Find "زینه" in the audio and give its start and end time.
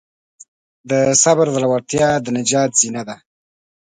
2.81-3.01